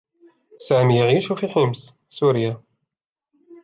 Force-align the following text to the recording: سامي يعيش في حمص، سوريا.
سامي 0.59 0.97
يعيش 0.99 1.31
في 1.31 1.47
حمص، 1.47 1.95
سوريا. 2.09 2.61